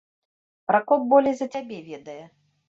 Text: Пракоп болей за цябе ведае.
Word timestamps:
Пракоп 0.71 1.05
болей 1.11 1.37
за 1.43 1.47
цябе 1.57 1.79
ведае. 1.91 2.21